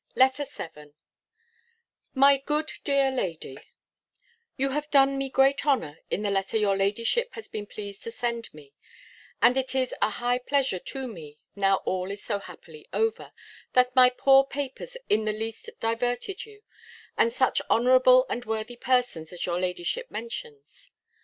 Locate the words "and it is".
9.43-9.93